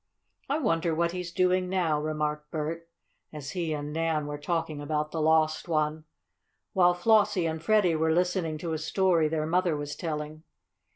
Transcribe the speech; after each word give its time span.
"I 0.49 0.57
wonder 0.57 0.95
what 0.95 1.11
he's 1.11 1.31
doing 1.31 1.69
now," 1.69 2.01
remarked 2.01 2.49
Bert, 2.49 2.89
as 3.31 3.51
he 3.51 3.71
and 3.71 3.93
Nan 3.93 4.25
were 4.25 4.39
talking 4.39 4.81
about 4.81 5.11
the 5.11 5.21
lost 5.21 5.67
one, 5.67 6.05
while 6.73 6.95
Flossie 6.95 7.45
and 7.45 7.61
Freddie 7.61 7.95
were 7.95 8.11
listening 8.11 8.57
to 8.57 8.73
a 8.73 8.79
story 8.79 9.27
their 9.27 9.45
mother 9.45 9.77
was 9.77 9.95
telling. 9.95 10.41